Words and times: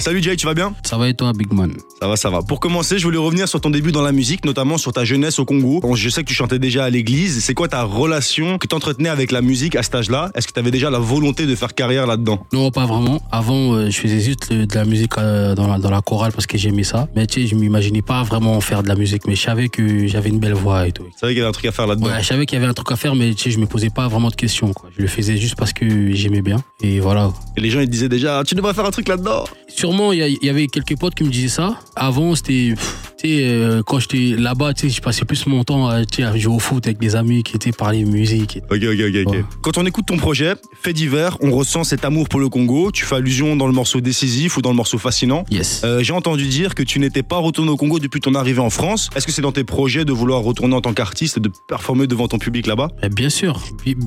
Salut 0.00 0.20
Jay, 0.20 0.34
tu 0.34 0.44
vas 0.44 0.54
bien? 0.54 0.74
Ça 0.82 0.98
va 0.98 1.08
et 1.08 1.14
toi, 1.14 1.32
Big 1.32 1.52
Man? 1.52 1.72
Ça 2.00 2.08
va, 2.08 2.16
ça 2.16 2.28
va. 2.28 2.42
Pour 2.42 2.58
commencer, 2.58 2.98
je 2.98 3.04
voulais 3.04 3.16
revenir 3.16 3.46
sur 3.46 3.60
ton 3.60 3.70
début 3.70 3.92
dans 3.92 4.02
la 4.02 4.10
musique, 4.10 4.44
notamment 4.44 4.76
sur 4.76 4.92
ta 4.92 5.04
jeunesse 5.04 5.38
au 5.38 5.44
Congo. 5.44 5.78
Bon, 5.78 5.94
je 5.94 6.08
sais 6.08 6.24
que 6.24 6.28
tu 6.28 6.34
chantais 6.34 6.58
déjà 6.58 6.84
à 6.84 6.90
l'église. 6.90 7.44
C'est 7.44 7.54
quoi 7.54 7.68
ta 7.68 7.84
relation 7.84 8.58
que 8.58 8.66
tu 8.66 8.74
entretenais 8.74 9.08
avec 9.08 9.30
la 9.30 9.40
musique 9.40 9.76
à 9.76 9.84
cet 9.84 9.94
âge-là? 9.94 10.32
Est-ce 10.34 10.48
que 10.48 10.52
tu 10.52 10.58
avais 10.58 10.72
déjà 10.72 10.90
la 10.90 10.98
volonté 10.98 11.46
de 11.46 11.54
faire 11.54 11.74
carrière 11.74 12.08
là-dedans? 12.08 12.44
Non, 12.52 12.72
pas 12.72 12.86
vraiment. 12.86 13.22
Avant, 13.30 13.74
euh, 13.74 13.88
je 13.88 13.96
faisais 13.96 14.18
juste 14.18 14.52
de 14.52 14.74
la 14.74 14.84
musique 14.84 15.12
euh, 15.16 15.54
dans, 15.54 15.68
la, 15.68 15.78
dans 15.78 15.90
la 15.90 16.00
chorale 16.00 16.32
parce 16.32 16.48
que 16.48 16.58
j'aimais 16.58 16.82
ça. 16.82 17.06
Mais 17.14 17.28
tu 17.28 17.42
sais, 17.42 17.46
je 17.46 17.54
m'imaginais 17.54 18.02
pas 18.02 18.24
vraiment 18.24 18.60
faire 18.60 18.82
de 18.82 18.88
la 18.88 18.96
musique. 18.96 19.28
Mais 19.28 19.36
je 19.36 19.42
savais 19.42 19.68
que 19.68 20.08
j'avais 20.08 20.28
une 20.28 20.40
belle 20.40 20.54
voix 20.54 20.88
et 20.88 20.92
tout. 20.92 21.04
C'est 21.14 21.26
vrai 21.26 21.34
qu'il 21.34 21.38
y 21.38 21.40
avait 21.42 21.50
un 21.50 21.52
truc 21.52 21.66
à 21.66 21.72
faire 21.72 21.86
là-dedans? 21.86 22.08
Ouais, 22.08 22.20
je 22.20 22.26
savais 22.26 22.46
qu'il 22.46 22.58
y 22.58 22.60
avait 22.60 22.68
un 22.68 22.74
truc 22.74 22.90
à 22.90 22.96
faire, 22.96 23.14
mais 23.14 23.32
tu 23.32 23.44
sais, 23.44 23.50
je 23.52 23.60
me 23.60 23.66
posais 23.66 23.90
pas 23.90 24.08
vraiment 24.08 24.30
de 24.30 24.34
questions. 24.34 24.72
Quoi. 24.72 24.90
Je 24.96 25.02
le 25.02 25.06
faisais 25.08 25.36
juste 25.36 25.54
parce 25.54 25.72
que 25.72 26.12
j'aimais 26.14 26.42
bien. 26.42 26.64
Et 26.82 26.98
voilà. 26.98 27.32
Et 27.56 27.60
les 27.60 27.70
gens, 27.70 27.78
ils 27.78 27.88
disaient 27.88 28.08
déjà, 28.08 28.42
tu 28.44 28.56
devrais 28.56 28.74
faire 28.74 28.86
un 28.86 28.90
truc 28.90 29.06
là-dedans. 29.06 29.44
Sûrement, 29.84 30.12
il 30.14 30.20
y, 30.40 30.46
y, 30.46 30.48
avait 30.48 30.66
quelques 30.66 30.96
potes 30.98 31.14
qui 31.14 31.24
me 31.24 31.28
disaient 31.28 31.48
ça. 31.48 31.78
Avant, 31.94 32.34
c'était. 32.34 32.72
Tu 33.18 33.28
sais, 33.30 33.44
euh, 33.44 33.82
quand 33.86 33.98
j'étais 34.00 34.34
là-bas, 34.40 34.72
je 34.82 35.00
passais 35.00 35.24
plus 35.26 35.46
mon 35.46 35.62
temps 35.62 35.88
à, 35.88 35.96
à 36.18 36.36
jouer 36.38 36.54
au 36.54 36.58
foot 36.58 36.86
avec 36.86 36.98
des 36.98 37.16
amis 37.16 37.42
qui 37.42 37.54
étaient 37.56 37.70
parler 37.70 38.04
musique. 38.06 38.60
Ok, 38.70 38.78
ok, 38.82 39.26
ok. 39.26 39.44
Quand 39.62 39.76
on 39.78 39.84
écoute 39.86 40.06
ton 40.06 40.16
projet, 40.16 40.54
fait 40.82 40.94
divers, 40.94 41.36
on 41.42 41.50
ressent 41.50 41.84
cet 41.84 42.04
amour 42.06 42.28
pour 42.30 42.40
le 42.40 42.48
Congo. 42.48 42.90
Tu 42.92 43.04
fais 43.04 43.16
allusion 43.16 43.56
dans 43.56 43.66
le 43.66 43.72
morceau 43.74 44.00
décisif 44.00 44.56
ou 44.56 44.62
dans 44.62 44.70
le 44.70 44.76
morceau 44.76 44.96
fascinant. 44.96 45.44
Yes. 45.50 45.82
Euh, 45.84 46.02
J'ai 46.02 46.12
entendu 46.14 46.46
dire 46.46 46.74
que 46.74 46.82
tu 46.82 46.98
n'étais 46.98 47.22
pas 47.22 47.36
retourné 47.38 47.70
au 47.70 47.76
Congo 47.76 47.98
depuis 47.98 48.20
ton 48.20 48.34
arrivée 48.34 48.60
en 48.60 48.70
France. 48.70 49.10
Est-ce 49.14 49.26
que 49.26 49.32
c'est 49.32 49.42
dans 49.42 49.52
tes 49.52 49.64
projets 49.64 50.06
de 50.06 50.12
vouloir 50.12 50.40
retourner 50.42 50.74
en 50.74 50.80
tant 50.80 50.94
qu'artiste 50.94 51.36
et 51.36 51.40
de 51.40 51.50
performer 51.68 52.06
devant 52.06 52.26
ton 52.28 52.38
public 52.38 52.66
là-bas? 52.66 52.88
Eh 53.02 53.10
Bien 53.10 53.28
sûr, 53.30 53.60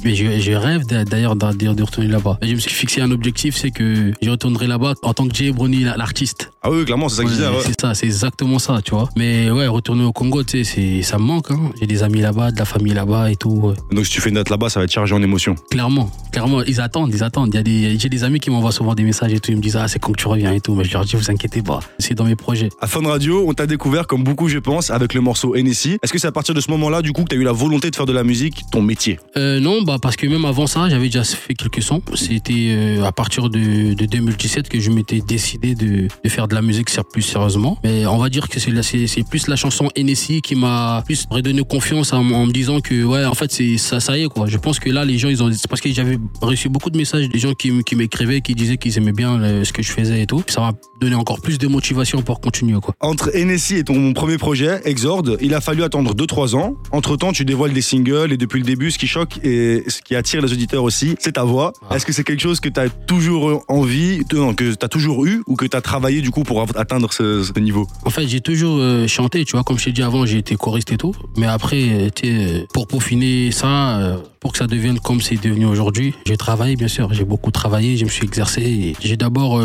mais 0.03 0.15
je, 0.15 0.39
je 0.39 0.51
rêve 0.53 0.85
d'a- 0.87 1.05
d'ailleurs 1.05 1.35
d'a- 1.35 1.53
d'ailleurs 1.53 1.75
de 1.75 1.83
retourner 1.83 2.09
là-bas. 2.09 2.39
Je 2.43 2.53
me 2.53 2.59
suis 2.59 2.71
fixé 2.73 3.01
un 3.01 3.11
objectif, 3.11 3.55
c'est 3.55 3.71
que 3.71 4.11
je 4.21 4.29
retournerai 4.29 4.65
là-bas 4.67 4.93
en 5.03 5.13
tant 5.13 5.27
que 5.27 5.35
Jay 5.35 5.49
L'artiste. 5.67 6.51
Ah 6.63 6.71
oui, 6.71 6.85
clairement, 6.85 7.09
c'est 7.09 7.17
ça 7.17 7.23
que 7.23 7.29
je 7.29 7.33
disais. 7.35 7.47
Ouais. 7.47 7.55
C'est 7.65 7.79
ça, 7.79 7.93
c'est 7.93 8.05
exactement 8.05 8.59
ça, 8.59 8.79
tu 8.83 8.91
vois. 8.91 9.09
Mais 9.15 9.49
ouais, 9.51 9.67
retourner 9.67 10.03
au 10.03 10.11
Congo, 10.11 10.43
tu 10.43 10.63
sais, 10.63 10.63
c'est- 10.63 11.01
ça 11.01 11.17
me 11.17 11.23
manque. 11.23 11.51
Hein. 11.51 11.71
J'ai 11.79 11.87
des 11.87 12.03
amis 12.03 12.21
là-bas, 12.21 12.51
de 12.51 12.57
la 12.59 12.65
famille 12.65 12.93
là-bas 12.93 13.31
et 13.31 13.35
tout. 13.35 13.49
ouais. 13.49 13.75
Donc 13.91 14.05
si 14.05 14.11
tu 14.11 14.21
fais 14.21 14.29
une 14.29 14.35
date 14.35 14.49
là-bas, 14.49 14.69
ça 14.69 14.79
va 14.79 14.85
être 14.85 14.91
chargé 14.91 15.13
en 15.13 15.21
émotion. 15.21 15.55
Clairement, 15.71 16.09
clairement, 16.31 16.61
ils 16.63 16.81
attendent, 16.81 17.11
ils 17.13 17.23
attendent. 17.23 17.49
Il 17.53 17.57
y 17.57 17.59
a 17.59 17.63
des, 17.63 17.99
j'ai 17.99 18.09
des 18.09 18.23
amis 18.23 18.39
qui 18.39 18.49
m'envoient 18.49 18.71
souvent 18.71 18.95
des 18.95 19.03
messages 19.03 19.33
et 19.33 19.39
tout. 19.39 19.51
Ils 19.51 19.57
me 19.57 19.61
disent 19.61 19.75
ah 19.77 19.87
c'est 19.87 19.99
quand 19.99 20.11
que 20.13 20.17
tu 20.21 20.27
reviens 20.27 20.51
et 20.53 20.61
tout. 20.61 20.73
Mais 20.75 20.83
je 20.83 20.93
leur 20.93 21.05
dis 21.05 21.15
vous 21.15 21.29
inquiétez 21.31 21.61
pas, 21.61 21.79
c'est 21.99 22.15
dans 22.15 22.25
mes 22.25 22.35
projets. 22.35 22.69
À 22.81 22.87
Fun 22.87 23.05
Radio, 23.07 23.43
on 23.47 23.53
t'a 23.53 23.67
découvert 23.67 24.07
comme 24.07 24.23
beaucoup, 24.23 24.47
je 24.49 24.59
pense, 24.59 24.89
avec 24.91 25.13
le 25.13 25.21
morceau 25.21 25.55
NSI. 25.55 25.97
Est-ce 26.03 26.11
que 26.13 26.19
c'est 26.19 26.27
à 26.27 26.31
partir 26.31 26.53
de 26.53 26.61
ce 26.61 26.69
moment-là, 26.71 27.01
du 27.01 27.11
coup, 27.13 27.23
que 27.23 27.29
t'as 27.29 27.35
eu 27.35 27.43
la 27.43 27.51
volonté 27.51 27.89
de 27.91 27.95
faire 27.95 28.05
de 28.05 28.13
la 28.13 28.23
musique 28.23 28.61
ton 28.71 28.81
métier? 28.81 29.19
Euh, 29.37 29.59
non, 29.59 29.81
bah 29.81 29.97
parce 30.01 30.15
que 30.15 30.27
même 30.27 30.45
avant 30.45 30.67
ça, 30.67 30.87
j'avais 30.89 31.05
déjà 31.05 31.23
fait 31.23 31.53
quelques 31.53 31.81
sons. 31.81 32.01
C'était 32.15 32.67
euh, 32.69 33.03
à 33.03 33.11
partir 33.11 33.49
de, 33.49 33.93
de 33.93 34.05
2017 34.05 34.69
que 34.69 34.79
je 34.79 34.89
m'étais 34.91 35.21
décidé 35.21 35.56
de, 35.57 36.07
de 36.23 36.29
faire 36.29 36.47
de 36.47 36.55
la 36.55 36.61
musique 36.61 36.87
plus 37.11 37.21
sérieusement. 37.21 37.77
Mais 37.83 38.05
on 38.05 38.17
va 38.17 38.29
dire 38.29 38.47
que 38.49 38.59
c'est 38.59 38.71
la- 38.71 38.83
c'est 38.83 39.07
c'est 39.07 39.27
plus 39.27 39.47
la 39.47 39.55
chanson 39.55 39.89
NSI 39.97 40.41
qui 40.41 40.55
m'a 40.55 41.01
plus 41.05 41.25
redonné 41.29 41.61
confiance 41.63 42.13
en, 42.13 42.19
en 42.31 42.45
me 42.45 42.51
disant 42.51 42.79
que 42.79 43.03
ouais, 43.03 43.25
en 43.25 43.33
fait 43.33 43.51
c'est 43.51 43.77
ça, 43.77 43.99
ça 43.99 44.17
y 44.17 44.23
est 44.23 44.27
quoi. 44.27 44.47
Je 44.47 44.57
pense 44.57 44.79
que 44.79 44.89
là 44.89 45.05
les 45.05 45.17
gens 45.17 45.29
ils 45.29 45.43
ont 45.43 45.51
c'est 45.51 45.67
parce 45.67 45.81
que 45.81 45.91
j'avais 45.91 46.17
reçu 46.41 46.69
beaucoup 46.69 46.89
de 46.89 46.97
messages 46.97 47.29
des 47.29 47.39
gens 47.39 47.53
qui, 47.53 47.71
qui 47.83 47.95
m'écrivaient, 47.95 48.41
qui 48.41 48.55
disaient 48.55 48.77
qu'ils 48.77 48.97
aimaient 48.97 49.11
bien 49.11 49.63
ce 49.63 49.71
que 49.73 49.81
je 49.83 49.91
faisais 49.91 50.21
et 50.21 50.25
tout. 50.25 50.43
Ça 50.47 50.61
m'a 50.61 50.71
donné 51.01 51.15
encore 51.15 51.41
plus 51.41 51.57
de 51.57 51.67
motivation 51.67 52.21
pour 52.21 52.39
continuer 52.41 52.79
quoi. 52.79 52.95
Entre 53.01 53.31
NSI 53.35 53.75
et 53.77 53.83
ton 53.83 54.13
premier 54.13 54.37
projet, 54.37 54.81
Exorde, 54.85 55.37
il 55.41 55.53
a 55.53 55.61
fallu 55.61 55.83
attendre 55.83 56.13
2-3 56.15 56.55
ans. 56.55 56.75
Entre-temps, 56.91 57.31
tu 57.31 57.45
dévoiles 57.45 57.73
des 57.73 57.81
singles 57.81 58.31
et 58.31 58.37
depuis 58.37 58.59
le 58.59 58.65
début, 58.65 58.91
ce 58.91 58.97
qui 58.97 59.07
choque 59.07 59.39
et 59.43 59.83
ce 59.87 60.01
qui 60.01 60.15
attire 60.15 60.41
les 60.41 60.51
auditeurs 60.51 60.83
aussi, 60.83 61.15
c'est 61.19 61.33
ta 61.33 61.43
voix. 61.43 61.73
Ah. 61.89 61.95
Est-ce 61.95 62.05
que 62.05 62.13
c'est 62.13 62.23
quelque 62.23 62.41
chose 62.41 62.59
que 62.59 62.69
t'as 62.69 62.89
toujours 62.89 63.63
envie, 63.67 64.23
de- 64.29 64.37
non, 64.37 64.53
que 64.53 64.73
t'as 64.73 64.87
toujours 64.87 65.25
eu 65.25 65.43
ou 65.47 65.55
que 65.55 65.65
t'as 65.65 65.81
travaillé 65.81 66.21
du 66.21 66.29
coup 66.29 66.43
pour 66.43 66.65
atteindre 66.75 67.11
ce, 67.11 67.57
niveau 67.59 67.87
En 68.05 68.09
fait, 68.09 68.27
j'ai 68.27 68.41
toujours 68.41 68.77
euh, 68.79 69.07
chanté, 69.07 69.43
tu 69.45 69.53
vois, 69.53 69.63
comme 69.63 69.79
je 69.79 69.85
t'ai 69.85 69.91
dit 69.91 70.03
avant, 70.03 70.25
j'ai 70.25 70.37
été 70.37 70.55
choriste 70.55 70.91
et 70.91 70.97
tout. 70.97 71.15
Mais 71.37 71.47
après, 71.47 71.81
euh, 71.89 72.09
tu 72.13 72.27
euh, 72.27 72.65
pour 72.73 72.87
peaufiner 72.87 73.51
ça, 73.51 74.19
pour 74.39 74.51
que 74.51 74.57
ça 74.57 74.67
devienne 74.67 74.99
comme 74.99 75.21
c'est 75.21 75.41
devenu 75.41 75.65
aujourd'hui, 75.65 76.13
j'ai 76.25 76.37
travaillé, 76.37 76.75
bien 76.75 76.87
sûr. 76.87 77.11
J'ai 77.13 77.23
beaucoup 77.23 77.51
travaillé, 77.51 77.97
je 77.97 78.05
me 78.05 78.09
suis 78.09 78.25
exercé. 78.25 78.93
J'ai 79.01 79.17
d'abord 79.17 79.61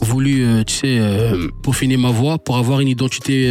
voulu, 0.00 0.44
tu 0.66 0.74
sais, 0.74 1.00
peaufiner 1.62 1.96
ma 1.96 2.10
voix 2.10 2.38
pour 2.38 2.56
avoir 2.56 2.80
une 2.80 2.88
identité 2.88 3.48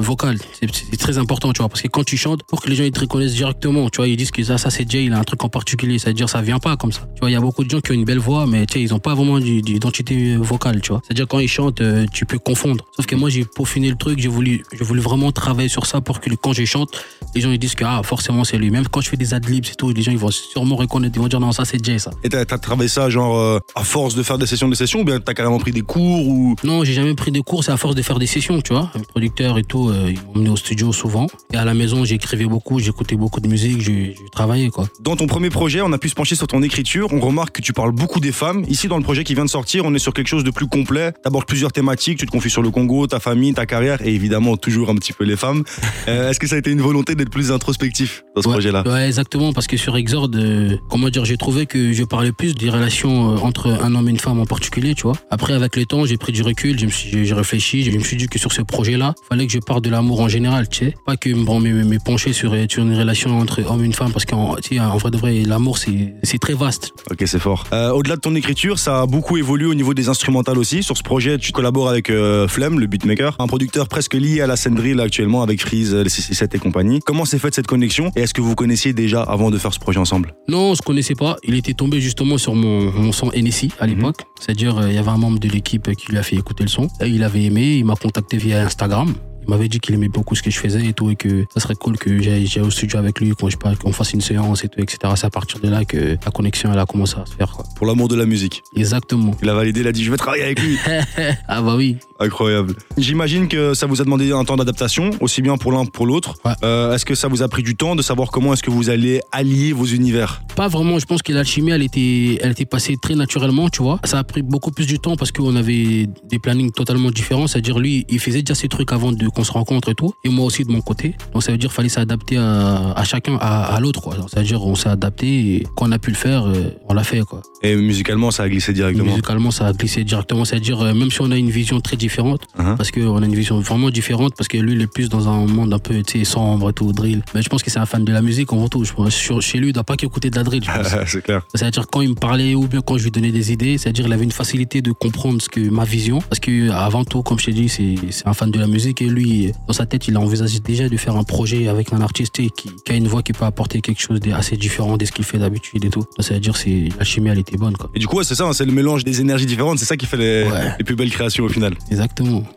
vocale. 0.00 0.38
C'est- 0.60 0.96
très 0.98 1.16
important, 1.16 1.52
tu 1.52 1.58
vois, 1.58 1.68
parce 1.68 1.80
que 1.80 1.88
quand 1.88 2.04
tu 2.04 2.16
chantes, 2.16 2.42
pour 2.42 2.60
que 2.60 2.68
les 2.68 2.74
gens 2.74 2.82
ils 2.82 2.90
te 2.90 3.00
reconnaissent 3.00 3.34
directement, 3.34 3.88
tu 3.88 3.98
vois, 3.98 4.08
ils 4.08 4.16
disent 4.16 4.32
que 4.32 4.42
ça, 4.42 4.58
ça 4.58 4.68
c'est 4.68 4.90
Jay, 4.90 5.04
il 5.04 5.12
a 5.12 5.18
un 5.18 5.24
truc 5.24 5.42
en 5.44 5.48
particulier, 5.48 5.98
c'est-à-dire 5.98 6.28
ça 6.28 6.42
vient 6.42 6.58
pas 6.58 6.76
comme 6.76 6.90
ça. 6.92 7.02
Tu 7.14 7.20
vois, 7.20 7.30
il 7.30 7.34
y 7.34 7.36
a 7.36 7.40
beaucoup 7.40 7.62
de 7.64 7.70
gens 7.70 7.80
qui 7.80 7.92
ont 7.92 7.94
une 7.94 8.04
belle 8.04 8.18
voix, 8.18 8.46
mais 8.46 8.66
tu 8.66 8.74
sais, 8.74 8.82
ils 8.82 8.92
ont 8.92 8.98
pas 8.98 9.14
vraiment 9.14 9.38
d'identité 9.38 10.36
vocale, 10.36 10.80
tu 10.80 10.87
vois. 10.92 11.00
C'est-à-dire 11.04 11.26
quand 11.26 11.38
ils 11.38 11.48
chantent, 11.48 11.80
euh, 11.80 12.06
tu 12.12 12.26
peux 12.26 12.38
confondre. 12.38 12.84
Sauf 12.96 13.06
que 13.06 13.16
moi, 13.16 13.30
j'ai 13.30 13.44
peaufiné 13.44 13.90
le 13.90 13.96
truc, 13.96 14.18
j'ai 14.18 14.28
voulu, 14.28 14.64
j'ai 14.72 14.84
voulu 14.84 15.00
vraiment 15.00 15.32
travailler 15.32 15.68
sur 15.68 15.86
ça 15.86 16.00
pour 16.00 16.20
que 16.20 16.30
quand 16.34 16.52
je 16.52 16.64
chante, 16.64 17.04
les 17.34 17.40
gens 17.40 17.50
ils 17.50 17.58
disent 17.58 17.74
que 17.74 17.84
ah, 17.84 18.00
forcément 18.04 18.44
c'est 18.44 18.58
lui. 18.58 18.70
Même 18.70 18.88
quand 18.88 19.00
je 19.00 19.08
fais 19.08 19.16
des 19.16 19.34
adlibs 19.34 19.66
et 19.66 19.74
tout, 19.74 19.90
les 19.90 20.02
gens 20.02 20.12
ils 20.12 20.18
vont 20.18 20.30
sûrement 20.30 20.76
reconnaître, 20.76 21.16
ils 21.16 21.20
vont 21.20 21.28
dire 21.28 21.40
non, 21.40 21.52
ça 21.52 21.64
c'est 21.64 21.84
Jay, 21.84 21.98
ça. 21.98 22.10
Et 22.24 22.28
t'as 22.28 22.40
as 22.40 22.58
travaillé 22.58 22.88
ça 22.88 23.10
genre 23.10 23.38
euh, 23.38 23.60
à 23.74 23.84
force 23.84 24.14
de 24.14 24.22
faire 24.22 24.38
des 24.38 24.46
sessions, 24.46 24.68
des 24.68 24.76
sessions 24.76 25.00
ou 25.00 25.04
bien 25.04 25.20
t'as 25.20 25.34
carrément 25.34 25.58
pris 25.58 25.72
des 25.72 25.82
cours 25.82 26.26
ou? 26.26 26.56
Non, 26.64 26.84
j'ai 26.84 26.94
jamais 26.94 27.14
pris 27.14 27.30
des 27.30 27.42
cours, 27.42 27.64
c'est 27.64 27.72
à 27.72 27.76
force 27.76 27.94
de 27.94 28.02
faire 28.02 28.18
des 28.18 28.26
sessions, 28.26 28.60
tu 28.60 28.72
vois. 28.72 28.90
Les 28.94 29.02
producteurs 29.02 29.58
et 29.58 29.64
tout, 29.64 29.88
euh, 29.88 30.10
ils 30.10 30.20
m'ont 30.26 30.34
emmené 30.34 30.50
au 30.50 30.56
studio 30.56 30.92
souvent. 30.92 31.26
Et 31.52 31.56
à 31.56 31.64
la 31.64 31.74
maison, 31.74 32.04
j'écrivais 32.04 32.46
beaucoup, 32.46 32.78
j'écoutais 32.78 33.16
beaucoup 33.16 33.40
de 33.40 33.48
musique, 33.48 33.80
j'ai 33.80 33.98
j'ai 33.98 34.28
travaillé, 34.30 34.70
quoi. 34.70 34.88
Dans 35.00 35.16
ton 35.16 35.26
premier 35.26 35.50
projet, 35.50 35.80
on 35.80 35.92
a 35.92 35.98
pu 35.98 36.08
se 36.08 36.14
pencher 36.14 36.34
sur 36.34 36.46
ton 36.46 36.62
écriture. 36.62 37.08
On 37.12 37.20
remarque 37.20 37.56
que 37.56 37.62
tu 37.62 37.72
parles 37.72 37.92
beaucoup 37.92 38.20
des 38.20 38.32
femmes. 38.32 38.64
Ici, 38.68 38.88
dans 38.88 38.96
le 38.96 39.02
projet 39.02 39.24
qui 39.24 39.34
vient 39.34 39.44
de 39.44 39.50
sortir, 39.50 39.84
on 39.84 39.94
est 39.94 39.98
sur 39.98 40.12
quelque 40.12 40.28
chose 40.28 40.44
de 40.44 40.50
plus 40.50 40.66
complet. 40.78 41.12
T'abordes 41.22 41.46
plusieurs 41.46 41.72
thématiques. 41.72 42.18
Tu 42.18 42.26
te 42.26 42.30
confies 42.30 42.50
sur 42.50 42.62
le 42.62 42.70
Congo, 42.70 43.06
ta 43.06 43.20
famille, 43.20 43.52
ta 43.54 43.66
carrière 43.66 44.00
et 44.06 44.14
évidemment 44.14 44.56
toujours 44.56 44.90
un 44.90 44.94
petit 44.94 45.12
peu 45.12 45.24
les 45.24 45.36
femmes. 45.36 45.62
Euh, 46.08 46.30
Est-ce 46.30 46.38
que 46.40 46.46
ça 46.46 46.54
a 46.54 46.58
été 46.58 46.70
une 46.70 46.80
volonté 46.80 47.14
d'être 47.14 47.28
plus 47.30 47.52
introspectif 47.52 48.24
dans 48.34 48.40
ce 48.42 48.48
Ouais, 48.48 48.54
projet-là? 48.54 48.82
Ouais, 48.86 49.06
exactement, 49.06 49.52
parce 49.52 49.66
que 49.66 49.76
sur 49.76 49.94
Exord, 49.96 50.30
euh, 50.34 50.76
comment 50.88 51.10
dire, 51.10 51.24
j'ai 51.26 51.36
trouvé 51.36 51.66
que 51.66 51.92
je 51.92 52.02
parlais 52.04 52.32
plus 52.32 52.54
des 52.54 52.70
relations 52.70 53.32
euh, 53.34 53.38
entre 53.40 53.66
un 53.68 53.94
homme 53.94 54.06
et 54.08 54.10
une 54.10 54.18
femme 54.18 54.40
en 54.40 54.46
particulier, 54.46 54.94
tu 54.94 55.02
vois. 55.02 55.12
Après, 55.30 55.52
avec 55.52 55.76
le 55.76 55.84
temps, 55.84 56.06
j'ai 56.06 56.16
pris 56.16 56.32
du 56.32 56.42
recul, 56.42 56.78
j'ai 56.78 57.34
réfléchi, 57.34 57.82
je 57.82 57.90
me 57.90 58.02
suis 58.02 58.16
dit 58.16 58.26
que 58.28 58.38
sur 58.38 58.52
ce 58.52 58.62
projet-là, 58.62 59.14
fallait 59.28 59.46
que 59.46 59.52
je 59.52 59.58
parle 59.58 59.82
de 59.82 59.90
l'amour 59.90 60.20
en 60.20 60.28
général, 60.28 60.68
tu 60.68 60.78
sais. 60.86 60.94
Pas 61.04 61.16
que 61.16 61.30
bon, 61.34 61.60
me, 61.60 61.84
me 61.84 61.98
pencher 61.98 62.32
sur, 62.32 62.54
sur 62.70 62.82
une 62.84 62.94
relation 62.96 63.38
entre 63.38 63.62
homme 63.70 63.82
et 63.82 63.86
une 63.86 63.92
femme, 64.00 64.12
parce 64.12 64.24
qu'en 64.24 64.56
en 64.56 64.96
vrai 64.98 65.10
de 65.10 65.16
vrai, 65.18 65.42
l'amour, 65.44 65.76
c'est 65.78 66.14
c'est 66.22 66.38
très 66.38 66.54
vaste. 66.54 66.92
Ok, 67.10 67.22
c'est 67.26 67.38
fort. 67.40 67.66
Euh, 67.72 67.90
Au-delà 67.90 68.16
de 68.16 68.20
ton 68.20 68.34
écriture, 68.34 68.78
ça 68.78 69.02
a 69.02 69.06
beaucoup 69.06 69.36
évolué 69.36 69.66
au 69.66 69.74
niveau 69.74 69.92
des 69.94 70.08
instrumentales 70.08 70.58
aussi. 70.58 70.67
Sur 70.68 70.98
ce 70.98 71.02
projet, 71.02 71.38
tu 71.38 71.50
collabores 71.50 71.88
avec 71.88 72.10
euh, 72.10 72.46
Flem, 72.46 72.78
le 72.78 72.86
beatmaker, 72.86 73.36
un 73.38 73.46
producteur 73.46 73.88
presque 73.88 74.12
lié 74.12 74.42
à 74.42 74.46
la 74.46 74.54
scène 74.54 74.74
drill 74.74 75.00
actuellement 75.00 75.42
avec 75.42 75.62
Freeze, 75.62 75.94
euh, 75.94 76.02
les 76.02 76.10
667 76.10 76.56
et 76.56 76.58
compagnie. 76.58 77.00
Comment 77.00 77.24
s'est 77.24 77.38
faite 77.38 77.54
cette 77.54 77.66
connexion 77.66 78.12
et 78.16 78.20
est-ce 78.20 78.34
que 78.34 78.42
vous 78.42 78.54
connaissiez 78.54 78.92
déjà 78.92 79.22
avant 79.22 79.50
de 79.50 79.56
faire 79.56 79.72
ce 79.72 79.78
projet 79.78 79.98
ensemble? 79.98 80.34
Non, 80.46 80.72
on 80.72 80.74
se 80.74 80.82
connaissait 80.82 81.14
pas. 81.14 81.38
Il 81.42 81.54
était 81.54 81.72
tombé 81.72 82.02
justement 82.02 82.36
sur 82.36 82.54
mon, 82.54 82.92
mon 82.92 83.12
son 83.12 83.32
NSI 83.34 83.72
à 83.80 83.86
l'époque. 83.86 84.26
C'est-à-dire, 84.40 84.76
euh, 84.76 84.90
il 84.90 84.94
y 84.94 84.98
avait 84.98 85.08
un 85.08 85.16
membre 85.16 85.38
de 85.38 85.48
l'équipe 85.48 85.90
qui 85.96 86.12
lui 86.12 86.18
a 86.18 86.22
fait 86.22 86.36
écouter 86.36 86.64
le 86.64 86.68
son. 86.68 86.88
Et 87.00 87.08
il 87.08 87.22
avait 87.22 87.44
aimé, 87.44 87.76
il 87.76 87.86
m'a 87.86 87.94
contacté 87.94 88.36
via 88.36 88.62
Instagram. 88.62 89.14
Il 89.48 89.52
m'avait 89.52 89.68
dit 89.68 89.80
qu'il 89.80 89.94
aimait 89.94 90.08
beaucoup 90.08 90.34
ce 90.34 90.42
que 90.42 90.50
je 90.50 90.58
faisais 90.58 90.84
et 90.84 90.92
tout, 90.92 91.10
et 91.10 91.16
que 91.16 91.46
ça 91.54 91.60
serait 91.60 91.74
cool 91.74 91.96
que 91.96 92.20
j'aille 92.20 92.46
au 92.60 92.70
studio 92.70 92.98
avec 92.98 93.18
lui, 93.18 93.32
qu'on 93.32 93.92
fasse 93.92 94.12
une 94.12 94.20
séance 94.20 94.62
et 94.62 94.68
tout, 94.68 94.78
etc. 94.78 94.98
C'est 95.16 95.26
à 95.26 95.30
partir 95.30 95.58
de 95.60 95.68
là 95.68 95.86
que 95.86 96.18
la 96.22 96.30
connexion, 96.30 96.70
elle 96.70 96.78
a 96.78 96.84
commencé 96.84 97.16
à 97.16 97.24
se 97.24 97.34
faire, 97.34 97.52
quoi. 97.52 97.64
Pour 97.74 97.86
l'amour 97.86 98.08
de 98.08 98.16
la 98.16 98.26
musique. 98.26 98.62
Exactement. 98.76 99.34
Il 99.42 99.48
a 99.48 99.54
validé, 99.54 99.80
il 99.80 99.86
a 99.86 99.92
dit 99.92 100.04
je 100.04 100.10
vais 100.10 100.18
travailler 100.18 100.44
avec 100.44 100.60
lui. 100.60 100.76
ah 101.48 101.62
bah 101.62 101.76
oui. 101.76 101.96
Incroyable. 102.20 102.74
J'imagine 102.96 103.48
que 103.48 103.74
ça 103.74 103.86
vous 103.86 104.00
a 104.00 104.04
demandé 104.04 104.32
un 104.32 104.44
temps 104.44 104.56
d'adaptation, 104.56 105.10
aussi 105.20 105.40
bien 105.42 105.56
pour 105.56 105.72
l'un 105.72 105.84
que 105.84 105.90
pour 105.90 106.06
l'autre. 106.06 106.34
Ouais. 106.44 106.52
Euh, 106.64 106.94
est-ce 106.94 107.04
que 107.04 107.14
ça 107.14 107.28
vous 107.28 107.42
a 107.42 107.48
pris 107.48 107.62
du 107.62 107.76
temps 107.76 107.94
de 107.94 108.02
savoir 108.02 108.30
comment 108.30 108.52
est-ce 108.52 108.62
que 108.62 108.70
vous 108.70 108.90
allez 108.90 109.20
allier 109.30 109.72
vos 109.72 109.84
univers? 109.84 110.42
Pas 110.56 110.66
vraiment, 110.66 110.98
je 110.98 111.06
pense 111.06 111.22
que 111.22 111.32
l'alchimie, 111.32 111.70
elle 111.70 111.82
était, 111.82 112.38
elle 112.42 112.50
était 112.50 112.64
passée 112.64 112.96
très 113.00 113.14
naturellement, 113.14 113.68
tu 113.68 113.82
vois. 113.82 114.00
Ça 114.04 114.18
a 114.18 114.24
pris 114.24 114.42
beaucoup 114.42 114.72
plus 114.72 114.86
du 114.86 114.98
temps 114.98 115.16
parce 115.16 115.30
qu'on 115.30 115.54
avait 115.54 116.08
des 116.28 116.38
plannings 116.40 116.72
totalement 116.72 117.10
différents. 117.10 117.46
C'est-à-dire, 117.46 117.78
lui, 117.78 118.04
il 118.08 118.18
faisait 118.18 118.42
déjà 118.42 118.56
ses 118.56 118.68
trucs 118.68 118.92
avant 118.92 119.12
de, 119.12 119.28
qu'on 119.28 119.44
se 119.44 119.52
rencontre 119.52 119.90
et 119.90 119.94
tout. 119.94 120.12
Et 120.24 120.28
moi 120.28 120.44
aussi 120.44 120.64
de 120.64 120.72
mon 120.72 120.80
côté. 120.80 121.14
Donc, 121.32 121.44
ça 121.44 121.52
veut 121.52 121.58
dire 121.58 121.68
qu'il 121.70 121.76
fallait 121.76 121.88
s'adapter 121.88 122.36
à, 122.36 122.92
à 122.96 123.04
chacun, 123.04 123.36
à, 123.40 123.76
à 123.76 123.78
l'autre, 123.78 124.00
quoi. 124.00 124.16
C'est-à-dire, 124.28 124.64
on 124.64 124.74
s'est 124.74 124.88
adapté 124.88 125.26
et 125.28 125.66
quand 125.76 125.88
on 125.88 125.92
a 125.92 126.00
pu 126.00 126.10
le 126.10 126.16
faire, 126.16 126.48
euh, 126.48 126.70
on 126.88 126.94
l'a 126.94 127.04
fait, 127.04 127.20
quoi. 127.20 127.42
Et 127.62 127.76
musicalement, 127.76 128.32
ça 128.32 128.42
a 128.42 128.48
glissé 128.48 128.72
directement. 128.72 129.04
Musicalement, 129.10 129.52
ça 129.52 129.66
a 129.66 129.72
glissé 129.72 130.02
directement. 130.02 130.44
C'est-à-dire, 130.44 130.80
euh, 130.80 130.94
même 130.94 131.12
si 131.12 131.20
on 131.20 131.30
a 131.30 131.36
une 131.36 131.50
vision 131.50 131.80
très 131.80 131.96
différente, 131.96 132.07
différente. 132.08 132.42
Uh-huh. 132.58 132.76
Parce 132.76 132.90
qu'on 132.90 133.22
a 133.22 133.26
une 133.26 133.34
vision 133.34 133.60
vraiment 133.60 133.90
différente. 133.90 134.32
Parce 134.36 134.48
que 134.48 134.56
lui, 134.58 134.72
il 134.72 134.82
est 134.82 134.86
plus 134.86 135.08
dans 135.08 135.28
un 135.28 135.46
monde 135.46 135.72
un 135.72 135.78
peu 135.78 136.02
tu 136.02 136.18
sais, 136.18 136.24
sombre 136.24 136.70
et 136.70 136.72
tout, 136.72 136.92
drill. 136.92 137.22
Mais 137.34 137.42
je 137.42 137.48
pense 137.48 137.62
que 137.62 137.70
c'est 137.70 137.78
un 137.78 137.86
fan 137.86 138.04
de 138.04 138.12
la 138.12 138.22
musique 138.22 138.52
avant 138.52 138.68
tout. 138.68 138.84
Je 138.84 138.92
pense. 138.92 139.14
Chez 139.40 139.58
lui, 139.58 139.68
il 139.68 139.72
doit 139.72 139.84
pas 139.84 139.96
qu'écouter 139.96 140.30
de 140.30 140.36
la 140.36 140.44
drill. 140.44 140.64
c'est 141.06 141.22
clair. 141.22 141.42
C'est-à-dire 141.54 141.86
quand 141.92 142.00
il 142.00 142.10
me 142.10 142.14
parlait 142.14 142.54
ou 142.54 142.66
bien 142.66 142.80
quand 142.80 142.96
je 142.98 143.04
lui 143.04 143.10
donnais 143.10 143.30
des 143.32 143.52
idées, 143.52 143.78
c'est-à-dire 143.78 144.06
il 144.06 144.12
avait 144.12 144.24
une 144.24 144.32
facilité 144.32 144.80
de 144.82 144.92
comprendre 144.92 145.40
ce 145.42 145.48
que 145.48 145.60
ma 145.68 145.84
vision. 145.84 146.20
Parce 146.20 146.40
que 146.40 146.70
avant 146.70 147.04
tout, 147.04 147.22
comme 147.22 147.38
je 147.38 147.46
t'ai 147.46 147.52
dit, 147.52 147.68
c'est 147.68 148.26
un 148.26 148.34
fan 148.34 148.50
de 148.50 148.58
la 148.58 148.66
musique 148.66 149.02
et 149.02 149.06
lui, 149.06 149.52
dans 149.66 149.74
sa 149.74 149.86
tête, 149.86 150.08
il 150.08 150.16
a 150.16 150.20
envisagé 150.20 150.60
déjà 150.60 150.88
de 150.88 150.96
faire 150.96 151.16
un 151.16 151.24
projet 151.24 151.68
avec 151.68 151.92
un 151.92 152.00
artiste 152.00 152.34
qui, 152.36 152.50
qui 152.84 152.92
a 152.92 152.94
une 152.94 153.08
voix 153.08 153.22
qui 153.22 153.32
peut 153.32 153.44
apporter 153.44 153.80
quelque 153.80 154.00
chose 154.00 154.20
d'assez 154.20 154.56
différent 154.56 154.96
de 154.96 155.04
ce 155.04 155.12
qu'il 155.12 155.24
fait 155.24 155.38
d'habitude 155.38 155.84
et 155.84 155.90
tout. 155.90 156.04
C'est-à-dire 156.18 156.56
c'est 156.56 156.88
la 156.98 157.04
chimie, 157.04 157.30
elle 157.30 157.38
était 157.38 157.56
bonne 157.56 157.76
quoi. 157.76 157.90
Et 157.94 157.98
du 157.98 158.06
coup, 158.06 158.16
ouais, 158.18 158.24
c'est 158.24 158.34
ça, 158.34 158.44
hein, 158.44 158.52
c'est 158.52 158.64
le 158.64 158.72
mélange 158.72 159.04
des 159.04 159.20
énergies 159.20 159.46
différentes, 159.46 159.78
c'est 159.78 159.84
ça 159.84 159.96
qui 159.96 160.06
fait 160.06 160.16
les, 160.16 160.38
Ouais. 160.48 160.72
les 160.78 160.84
plus 160.84 160.94
belles 160.96 161.10
créations 161.10 161.44
au 161.44 161.48
final. 161.48 161.74
Exactement. 161.90 161.97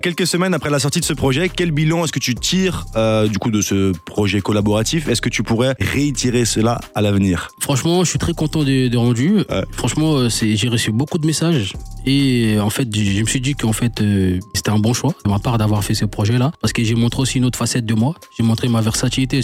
Quelques 0.02 0.28
semaines 0.28 0.54
après 0.54 0.70
la 0.70 0.80
sortie 0.80 1.00
de 1.00 1.06
ce 1.06 1.14
projet, 1.14 1.50
quel 1.50 1.72
bilan 1.72 2.04
est-ce 2.04 2.12
que 2.12 2.20
tu 2.20 2.36
tires 2.36 2.86
euh, 2.96 3.28
du 3.28 3.38
coup 3.38 3.52
de 3.52 3.62
ce 3.62 3.92
projet 4.06 4.42
collaboratif? 4.42 5.08
Est-ce 5.08 5.22
que 5.22 5.30
tu 5.30 5.44
pourrais 5.44 5.76
réitérer 5.80 6.46
cela 6.46 6.80
à 6.96 7.02
l'avenir? 7.02 7.50
Franchement, 7.60 8.04
je 8.04 8.10
suis 8.10 8.20
très 8.20 8.34
content 8.34 8.64
des 8.64 8.90
des 8.90 8.98
rendus. 8.98 9.44
Ouais. 9.50 9.64
Franchement, 9.72 10.16
euh, 10.18 10.30
j'ai 10.30 10.70
reçu 10.70 10.92
beaucoup 10.92 11.18
de 11.18 11.26
messages 11.26 11.74
et 12.06 12.56
euh, 12.56 12.64
en 12.64 12.70
fait, 12.70 12.88
je 12.96 13.22
me 13.22 13.28
suis 13.28 13.42
dit 13.42 13.56
qu'en 13.56 13.74
fait, 13.74 14.02
euh, 14.02 14.40
c'était 14.54 14.72
un 14.72 14.80
bon 14.80 14.94
choix 14.94 15.14
de 15.26 15.30
ma 15.30 15.40
part 15.40 15.58
d'avoir 15.58 15.84
fait 15.84 15.94
ce 15.94 16.06
projet-là 16.06 16.52
parce 16.62 16.74
que 16.74 16.84
j'ai 16.84 16.96
montré 16.96 17.22
aussi 17.22 17.38
une 17.38 17.46
autre 17.46 17.58
facette 17.58 17.86
de 17.86 17.94
moi. 17.94 18.16
J'ai 18.38 18.44
montré 18.44 18.68
ma 18.68 18.82
versatilité. 18.82 19.42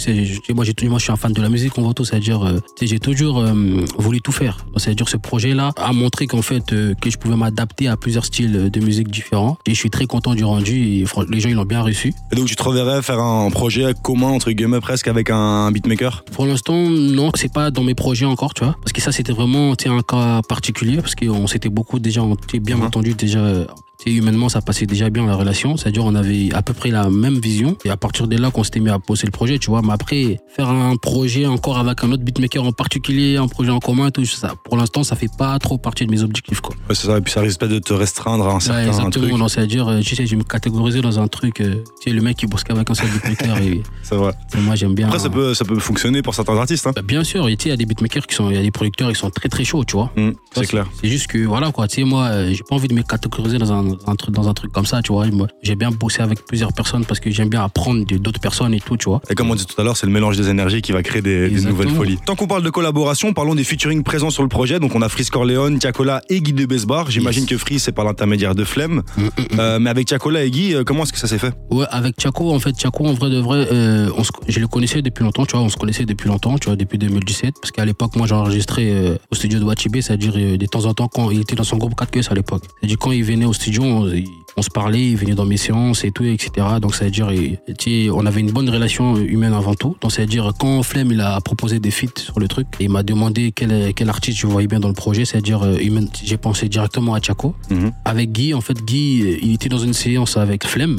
Moi, 0.54 0.64
moi, 0.82 0.98
je 0.98 1.02
suis 1.02 1.12
un 1.12 1.16
fan 1.16 1.32
de 1.32 1.42
la 1.42 1.48
musique, 1.48 1.76
on 1.78 1.82
voit 1.82 1.94
tout. 1.94 2.04
C'est-à-dire, 2.04 2.42
euh, 2.46 2.60
j'ai 2.80 2.98
toujours 2.98 3.38
euh, 3.38 3.52
voulu 3.98 4.20
tout 4.20 4.32
faire. 4.32 4.58
C'est-à-dire, 4.76 5.08
ce 5.08 5.16
projet-là 5.16 5.72
a 5.76 5.92
montré 5.92 6.26
qu'en 6.26 6.42
fait, 6.42 6.66
que 6.66 7.10
je 7.10 7.16
pouvais 7.16 7.36
m'adapter 7.36 7.88
à 7.88 7.96
plusieurs 7.96 8.24
styles 8.24 8.70
de 8.70 8.80
musique 8.80 9.10
différents. 9.10 9.58
Et 9.66 9.74
je 9.74 9.78
suis 9.78 9.90
très 9.90 10.06
content 10.06 10.34
du 10.34 10.44
rendu 10.44 10.76
et 10.76 11.04
les 11.28 11.40
gens, 11.40 11.48
ils 11.48 11.54
l'ont 11.54 11.64
bien 11.64 11.82
reçu. 11.82 12.12
Et 12.32 12.36
donc 12.36 12.46
tu 12.46 12.56
te 12.56 12.62
reverrais 12.62 13.02
faire 13.02 13.20
un 13.20 13.50
projet 13.50 13.92
commun 14.02 14.28
entre 14.28 14.50
guillemets 14.50 14.80
presque 14.80 15.08
avec 15.08 15.30
un 15.30 15.70
beatmaker? 15.70 16.24
Pour 16.32 16.46
l'instant, 16.46 16.88
non, 16.88 17.30
c'est 17.34 17.52
pas 17.52 17.70
dans 17.70 17.82
mes 17.82 17.94
projets 17.94 18.26
encore, 18.26 18.54
tu 18.54 18.64
vois. 18.64 18.76
Parce 18.80 18.92
que 18.92 19.00
ça, 19.00 19.12
c'était 19.12 19.32
vraiment 19.32 19.72
un 19.72 20.02
cas 20.02 20.42
particulier, 20.42 20.96
parce 20.98 21.14
qu'on 21.14 21.46
s'était 21.46 21.68
beaucoup 21.68 21.98
déjà 21.98 22.22
tu 22.48 22.56
sais, 22.56 22.60
bien 22.60 22.76
Mhm. 22.78 22.82
entendu, 22.84 23.14
déjà. 23.14 23.66
Euh, 24.06 24.10
humainement, 24.10 24.48
ça 24.48 24.60
passait 24.60 24.86
déjà 24.86 25.10
bien 25.10 25.26
la 25.26 25.34
relation. 25.34 25.76
C'est-à-dire, 25.76 26.04
on 26.04 26.14
avait 26.14 26.50
à 26.54 26.62
peu 26.62 26.72
près 26.72 26.90
la 26.90 27.08
même 27.10 27.38
vision. 27.38 27.76
Et 27.84 27.90
à 27.90 27.96
partir 27.96 28.26
de 28.28 28.36
là, 28.36 28.50
qu'on 28.50 28.64
s'était 28.64 28.80
mis 28.80 28.90
à 28.90 28.98
poser 28.98 29.26
le 29.26 29.32
projet, 29.32 29.58
tu 29.58 29.70
vois. 29.70 29.82
Mais 29.82 29.92
après, 29.92 30.38
faire 30.54 30.68
un 30.68 30.96
projet 30.96 31.46
encore 31.46 31.78
avec 31.78 32.02
un 32.04 32.12
autre 32.12 32.22
beatmaker 32.22 32.64
en 32.64 32.72
particulier, 32.72 33.36
un 33.36 33.48
projet 33.48 33.70
en 33.70 33.78
commun, 33.80 34.10
tout 34.10 34.24
ça, 34.24 34.54
pour 34.64 34.76
l'instant, 34.76 35.02
ça 35.04 35.16
fait 35.16 35.30
pas 35.36 35.58
trop 35.58 35.78
partie 35.78 36.06
de 36.06 36.10
mes 36.10 36.22
objectifs, 36.22 36.60
quoi. 36.60 36.74
Ouais, 36.88 36.94
ça, 36.94 37.18
et 37.18 37.20
puis 37.20 37.32
ça 37.32 37.40
risque 37.40 37.60
peut-être 37.60 37.72
de 37.72 37.78
te 37.78 37.92
restreindre 37.92 38.46
à 38.46 38.50
un 38.52 38.54
Ouais, 38.54 38.60
certain 38.60 38.86
exactement. 38.86 39.36
truc. 39.38 39.50
C'est-à-dire, 39.50 39.88
euh, 39.88 40.00
tu 40.00 40.14
sais, 40.16 40.26
je 40.26 40.30
vais 40.32 40.36
me 40.36 40.44
catégoriser 40.44 41.00
dans 41.00 41.18
un 41.20 41.28
truc. 41.28 41.60
euh, 41.60 41.82
tu 42.02 42.10
sais, 42.10 42.10
le 42.10 42.22
mec 42.22 42.36
qui 42.36 42.46
bosse 42.46 42.64
qu'avec 42.64 42.88
un 42.90 42.94
seul 42.94 43.08
beatmaker. 43.10 43.58
et, 43.58 43.82
C'est 44.02 44.14
vrai. 44.16 44.32
et 44.56 44.60
moi, 44.60 44.74
j'aime 44.74 44.94
bien. 44.94 45.06
Après, 45.08 45.18
ça 45.18 45.30
peut, 45.30 45.54
ça 45.54 45.64
peut 45.64 45.78
fonctionner 45.78 46.22
pour 46.22 46.34
certains 46.34 46.56
artistes. 46.56 46.86
Hein. 46.86 46.92
Bah, 46.94 47.02
bien 47.02 47.24
sûr, 47.24 47.48
il 47.48 47.66
y 47.66 47.70
a 47.70 47.76
des 47.76 47.86
beatmakers 47.86 48.26
qui 48.26 48.34
sont, 48.34 48.50
il 48.50 48.56
y 48.56 48.58
a 48.58 48.62
des 48.62 48.70
producteurs 48.70 49.08
qui 49.10 49.16
sont 49.18 49.30
très 49.30 49.48
très 49.48 49.64
chauds, 49.64 49.84
tu 49.84 49.96
vois. 49.96 50.10
Mm, 50.16 50.30
c'est 50.52 50.66
clair. 50.66 50.86
C'est 51.00 51.08
juste 51.08 51.26
que 51.26 51.38
voilà 51.46 51.72
quoi, 51.72 51.88
tu 51.88 51.96
sais 51.96 52.04
moi, 52.04 52.24
euh, 52.26 52.52
j'ai 52.52 52.62
pas 52.68 52.74
envie 52.76 52.88
de 52.88 52.94
me 52.94 53.02
catégoriser 53.02 53.58
dans 53.58 53.72
un, 53.72 53.87
un 54.06 54.14
truc 54.16 54.34
dans 54.34 54.48
un 54.48 54.54
truc 54.54 54.72
comme 54.72 54.86
ça, 54.86 55.02
tu 55.02 55.12
vois. 55.12 55.26
J'ai 55.62 55.74
bien 55.74 55.90
bossé 55.90 56.22
avec 56.22 56.44
plusieurs 56.46 56.72
personnes 56.72 57.04
parce 57.04 57.20
que 57.20 57.30
j'aime 57.30 57.48
bien 57.48 57.62
apprendre 57.62 58.04
d'autres 58.04 58.40
personnes 58.40 58.74
et 58.74 58.80
tout, 58.80 58.96
tu 58.96 59.08
vois. 59.08 59.20
Et 59.30 59.34
comme 59.34 59.50
on 59.50 59.54
dit 59.54 59.66
tout 59.66 59.80
à 59.80 59.84
l'heure, 59.84 59.96
c'est 59.96 60.06
le 60.06 60.12
mélange 60.12 60.36
des 60.36 60.48
énergies 60.48 60.82
qui 60.82 60.92
va 60.92 61.02
créer 61.02 61.22
des, 61.22 61.50
nouvelles 61.50 61.90
folies. 61.90 62.18
Tant 62.24 62.36
qu'on 62.36 62.46
parle 62.46 62.62
de 62.62 62.70
collaboration, 62.70 63.32
parlons 63.32 63.54
des 63.54 63.64
featuring 63.64 64.02
présents 64.02 64.30
sur 64.30 64.42
le 64.42 64.48
projet. 64.48 64.78
Donc 64.80 64.94
on 64.94 65.02
a 65.02 65.08
Freeze 65.08 65.30
Corleone, 65.30 65.78
Tiakola 65.78 66.22
et 66.28 66.40
Guy 66.40 66.52
de 66.52 66.66
Besbar. 66.66 67.10
J'imagine 67.10 67.42
Yes. 67.42 67.50
que 67.50 67.56
Freeze 67.58 67.82
c'est 67.82 67.92
par 67.92 68.04
l'intermédiaire 68.04 68.54
de 68.54 68.64
Flemme. 68.64 69.02
Mm, 69.16 69.22
mm, 69.22 69.26
mm. 69.26 69.30
Euh, 69.58 69.78
mais 69.78 69.90
avec 69.90 70.06
Tiakola 70.06 70.44
et 70.44 70.50
Guy, 70.50 70.74
euh, 70.74 70.84
comment 70.84 71.02
est-ce 71.04 71.12
que 71.12 71.18
ça 71.18 71.26
s'est 71.28 71.38
fait? 71.38 71.52
Ouais, 71.70 71.84
avec 71.90 72.20
Chaco, 72.20 72.52
en 72.52 72.58
fait, 72.58 72.78
Chaco, 72.80 73.06
en 73.06 73.12
vrai 73.14 73.30
de 73.30 73.38
vrai, 73.38 73.66
euh, 73.72 74.10
on 74.16 74.24
se- 74.24 74.30
je 74.48 74.58
le 74.60 74.66
connaissais 74.66 75.02
depuis 75.02 75.22
longtemps, 75.24 75.44
tu 75.46 75.52
vois, 75.56 75.64
on 75.64 75.68
se 75.68 75.76
connaissait 75.76 76.04
depuis 76.04 76.28
longtemps, 76.28 76.58
tu 76.58 76.66
vois, 76.66 76.76
depuis 76.76 76.98
2017, 76.98 77.54
parce 77.60 77.70
qu'à 77.70 77.84
l'époque, 77.84 78.16
moi, 78.16 78.26
j'enregistrais 78.26 78.88
euh, 78.90 79.16
au 79.30 79.34
studio 79.34 79.58
de 79.58 79.64
Wachibé, 79.64 80.02
c'est-à-dire 80.02 80.32
de 80.58 80.66
temps 80.66 80.84
en 80.86 80.94
temps 80.94 81.08
quand 81.08 81.30
il 81.30 81.40
était 81.40 81.54
dans 81.56 81.64
son 81.64 81.76
groupe 81.76 81.94
4 81.96 82.10
Queues 82.10 82.22
à 82.30 82.34
l'époque. 82.34 82.62
C'est-à-dire 82.80 82.98
quand 82.98 83.12
il 83.12 83.22
venait 83.24 83.44
au 83.44 83.52
studio, 83.52 83.77
on, 83.80 84.62
se 84.62 84.70
parlait, 84.70 85.10
il 85.10 85.16
venait 85.16 85.34
dans 85.36 85.44
mes 85.44 85.56
séances 85.56 86.04
et 86.04 86.10
tout, 86.10 86.24
etc. 86.24 86.66
Donc, 86.82 86.94
c'est-à-dire, 86.94 87.30
il- 87.32 87.58
tu 87.78 88.04
sais, 88.06 88.10
on 88.10 88.26
avait 88.26 88.40
une 88.40 88.50
bonne 88.50 88.68
relation 88.68 89.16
humaine 89.16 89.52
avant 89.52 89.74
tout. 89.74 89.96
Donc, 90.00 90.10
c'est-à-dire, 90.12 90.50
quand 90.58 90.82
Flemme, 90.82 91.12
il 91.12 91.20
a 91.20 91.40
proposé 91.40 91.78
des 91.78 91.90
feats 91.92 92.18
sur 92.18 92.40
le 92.40 92.48
truc, 92.48 92.66
et 92.80 92.84
il 92.84 92.90
m'a 92.90 93.02
demandé 93.04 93.52
quel, 93.54 93.94
quel 93.94 94.08
artiste 94.08 94.38
je 94.38 94.46
voyais 94.48 94.66
bien 94.68 94.80
dans 94.80 94.88
le 94.88 94.94
projet, 94.94 95.24
c'est-à-dire, 95.24 95.62
euh, 95.64 95.76
j'ai 96.24 96.36
pensé 96.38 96.68
directement 96.68 97.14
à 97.14 97.20
Chaco. 97.22 97.54
Mhm. 97.70 97.92
Avec 98.04 98.32
Guy, 98.32 98.52
en 98.54 98.60
fait, 98.60 98.84
Guy, 98.84 99.38
il 99.42 99.54
était 99.54 99.68
dans 99.68 99.78
une 99.78 99.92
séance 99.94 100.36
avec 100.36 100.66
Flemme, 100.66 100.98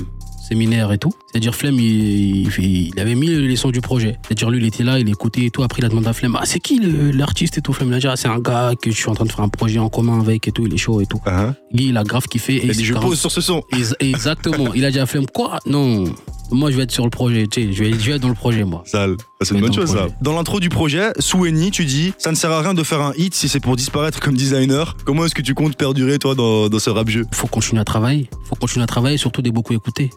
séminaire 0.49 0.91
et 0.91 0.97
tout. 0.97 1.11
C'est-à-dire, 1.31 1.53
Flemme, 1.55 1.75
il, 1.79 2.47
il- 2.57 2.87
il 2.93 2.99
avait 2.99 3.15
mis 3.15 3.27
les 3.27 3.55
sons 3.55 3.69
du 3.71 3.81
projet. 3.81 4.17
C'est-à-dire, 4.23 4.49
lui, 4.49 4.59
il 4.59 4.65
était 4.65 4.83
là, 4.83 4.99
il 4.99 5.07
écoutait 5.09 5.45
et 5.45 5.51
tout. 5.51 5.63
Après, 5.63 5.79
il 5.81 5.85
a 5.85 5.89
demandé 5.89 6.07
à 6.07 6.13
Flemme, 6.13 6.37
ah, 6.39 6.45
c'est 6.45 6.59
qui 6.59 6.79
le- 6.79 7.11
l'artiste 7.11 7.57
et 7.57 7.61
tout 7.61 7.71
Flemme, 7.73 7.89
il 7.89 7.95
a 7.95 7.99
dit, 7.99 8.07
ah, 8.07 8.15
c'est 8.15 8.27
un 8.27 8.39
gars 8.39 8.73
que 8.81 8.89
je 8.91 8.95
suis 8.97 9.09
en 9.09 9.13
train 9.15 9.25
de 9.25 9.31
faire 9.31 9.41
un 9.45 9.49
projet 9.49 9.79
en 9.79 9.89
commun 9.89 10.19
avec 10.19 10.47
et 10.47 10.51
tout, 10.51 10.65
il 10.65 10.73
est 10.73 10.77
chaud 10.77 10.99
et 11.01 11.05
tout. 11.05 11.21
Hein. 11.25 11.55
Guy, 11.73 11.87
il 11.89 11.97
a 11.97 12.03
grave 12.03 12.27
kiffé. 12.27 12.55
Et 12.57 12.65
Il 12.67 12.83
je 12.85 12.93
pose 12.95 13.19
sur 13.19 13.31
ce 13.31 13.41
son. 13.41 13.61
Ex- 13.77 13.95
Exactement. 13.99 14.73
Il 14.73 14.83
a 14.85 14.91
dit 14.91 14.99
à 14.99 15.05
Flemme, 15.05 15.27
quoi? 15.27 15.59
Non, 15.65 16.05
moi, 16.51 16.71
je 16.71 16.77
vais 16.77 16.83
être 16.83 16.91
sur 16.91 17.03
le 17.03 17.09
projet, 17.09 17.47
tu 17.47 17.61
sais, 17.67 17.73
je 17.73 17.83
vais, 17.83 17.91
je 17.91 17.97
vais 18.09 18.11
être 18.13 18.21
dans 18.21 18.29
le 18.29 18.33
projet, 18.33 18.63
moi. 18.63 18.83
Sale. 18.85 19.15
Ah, 19.41 19.45
C'est 19.45 19.55
une 19.55 19.61
bonne 19.61 19.73
chose 19.73 19.91
ça. 19.91 20.07
Dans 20.21 20.33
l'intro 20.33 20.59
du 20.59 20.67
projet, 20.69 21.11
Soueni, 21.19 21.71
tu 21.71 21.85
dis 21.85 22.13
ça 22.17 22.29
ne 22.31 22.35
sert 22.35 22.51
à 22.51 22.61
rien 22.61 22.73
de 22.73 22.83
faire 22.83 22.99
un 23.01 23.13
hit 23.17 23.33
si 23.33 23.47
c'est 23.47 23.61
pour 23.61 23.75
disparaître 23.77 24.19
comme 24.19 24.35
designer. 24.35 24.97
Comment 25.05 25.25
est-ce 25.25 25.33
que 25.35 25.41
tu 25.41 25.53
comptes 25.53 25.77
perdurer 25.77 26.19
toi 26.19 26.35
dans, 26.35 26.67
dans 26.67 26.79
ce 26.79 26.89
rap 26.89 27.07
jeu? 27.09 27.25
Faut 27.31 27.47
continuer 27.47 27.79
à 27.81 27.85
travailler. 27.85 28.29
Faut 28.49 28.55
continuer 28.55 28.83
à 28.83 28.87
travailler, 28.87 29.17
surtout 29.17 29.41
de 29.41 29.49
beaucoup 29.49 29.73
écouter. 29.73 30.09